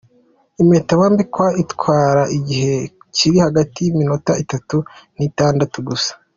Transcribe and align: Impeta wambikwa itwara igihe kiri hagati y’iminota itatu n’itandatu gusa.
Impeta 0.61 0.93
wambikwa 1.01 1.45
itwara 1.63 2.21
igihe 2.37 2.73
kiri 3.15 3.37
hagati 3.45 3.77
y’iminota 3.81 4.31
itatu 4.43 4.77
n’itandatu 5.17 5.77
gusa. 5.87 6.11